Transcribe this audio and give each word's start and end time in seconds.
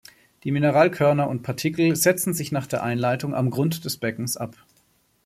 Die 0.43 0.51
Mineralkörner 0.51 1.29
und 1.29 1.45
-partikel 1.45 1.95
setzen 1.95 2.33
sich 2.33 2.51
nach 2.51 2.65
der 2.65 2.81
Einleitung 2.81 3.35
am 3.35 3.51
Grund 3.51 3.85
des 3.85 3.97
Beckens 3.97 4.35
ab. 4.35 4.55